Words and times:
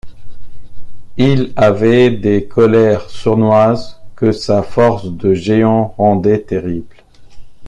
Il 1.17 1.53
avait 1.55 2.09
des 2.09 2.47
colères 2.47 3.07
sournoises 3.11 3.99
que 4.15 4.31
sa 4.31 4.63
force 4.63 5.05
de 5.13 5.35
géant 5.35 5.93
rendait 5.95 6.41
terribles. 6.41 7.03